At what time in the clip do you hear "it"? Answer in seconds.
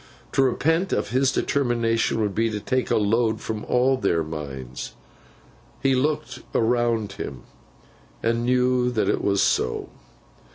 9.07-9.23